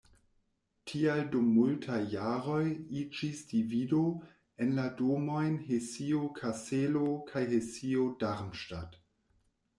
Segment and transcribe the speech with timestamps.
[0.91, 2.61] Tial dum multaj jaroj
[3.01, 4.01] iĝis divido
[4.65, 9.01] en la domojn Hesio-Kaselo kaj Hesio-Darmstadt.